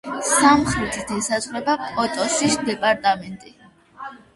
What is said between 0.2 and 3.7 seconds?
სამხრეთით ესაზღვრება პოტოსის დეპარტამენტი.